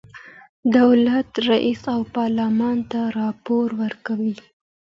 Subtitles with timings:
[0.77, 4.35] دولت رئیس او پارلمان ته راپور ورکوي.